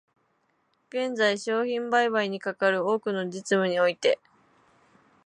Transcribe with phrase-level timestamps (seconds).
[0.89, 4.17] 現在、商品売買にかかる多くの実務において、